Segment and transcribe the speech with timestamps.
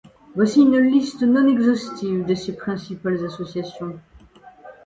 [0.33, 3.99] Voici une liste non exhaustive de ses principales associations.